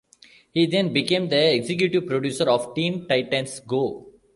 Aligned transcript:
He 0.51 0.65
then 0.65 0.93
became 0.93 1.29
the 1.29 1.53
executive 1.53 2.07
producer 2.07 2.49
of 2.49 2.73
Teen 2.73 3.07
Titans 3.07 3.59
Go! 3.59 4.07